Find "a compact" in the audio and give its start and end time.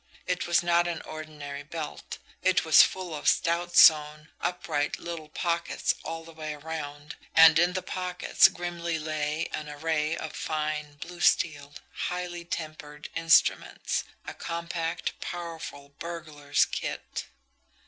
14.25-15.19